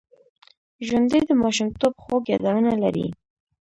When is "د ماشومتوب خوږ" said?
1.27-2.23